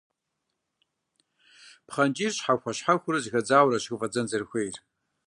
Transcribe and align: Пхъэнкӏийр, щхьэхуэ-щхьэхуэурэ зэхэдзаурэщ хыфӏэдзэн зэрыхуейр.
Пхъэнкӏийр, 1.87 2.33
щхьэхуэ-щхьэхуэурэ 2.35 3.19
зэхэдзаурэщ 3.23 3.83
хыфӏэдзэн 3.89 4.25
зэрыхуейр. 4.29 4.75